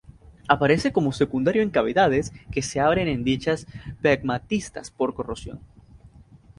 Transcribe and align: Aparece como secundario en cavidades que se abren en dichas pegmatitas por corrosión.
Aparece 0.47 0.91
como 0.91 1.11
secundario 1.11 1.61
en 1.61 1.69
cavidades 1.69 2.33
que 2.51 2.63
se 2.63 2.79
abren 2.79 3.07
en 3.07 3.23
dichas 3.23 3.67
pegmatitas 4.01 4.89
por 4.89 5.13
corrosión. 5.13 5.59